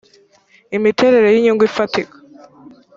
[0.77, 2.15] imiterere y inyungu ifatika